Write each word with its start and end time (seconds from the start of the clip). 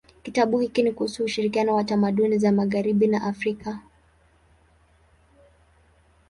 Kitabu 0.23 0.59
hiki 0.59 0.83
ni 0.83 0.91
kuhusu 0.91 1.23
ushirikiano 1.23 1.75
wa 1.75 1.83
tamaduni 1.83 2.37
za 2.37 2.51
magharibi 2.51 3.07
na 3.07 3.23
Afrika. 3.23 3.79